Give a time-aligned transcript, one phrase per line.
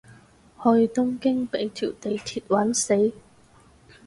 [0.63, 3.13] 去東京畀條地鐵玩死